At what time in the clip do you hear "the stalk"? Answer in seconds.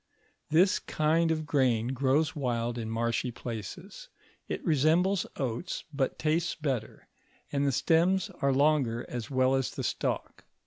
9.69-10.43